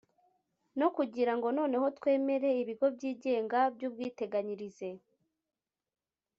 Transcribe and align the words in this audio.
no 0.79 0.87
kugira 0.95 1.31
ngo 1.37 1.47
noneho 1.57 1.85
twemere 1.97 2.47
ibigo 2.61 2.85
byigenga 2.95 3.59
by’ubwiteganyirize 3.75 4.89